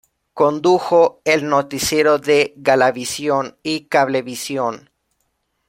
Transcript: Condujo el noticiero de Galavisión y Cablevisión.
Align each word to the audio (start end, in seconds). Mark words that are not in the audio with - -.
Condujo 0.33 1.21
el 1.25 1.47
noticiero 1.47 2.17
de 2.17 2.55
Galavisión 2.57 3.59
y 3.61 3.81
Cablevisión. 3.81 4.89